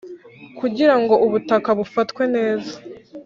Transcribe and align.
Kugirango 0.59 1.13
ubutaka 1.25 1.69
bufatwe 1.79 2.23
neza 2.35 2.73